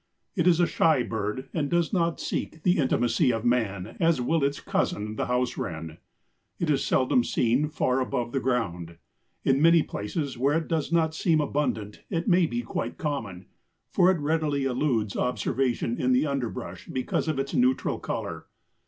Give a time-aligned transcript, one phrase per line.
[0.35, 4.43] It is a shy bird, and does not seek the intimacy of man as will
[4.43, 5.99] its cousin, the house wren.
[6.57, 8.97] It is seldom seen far above the ground.
[9.45, 13.45] In many places where it does not seem abundant it may be quite common,
[13.91, 18.47] for it readily eludes observation in the underbrush because of its neutral color.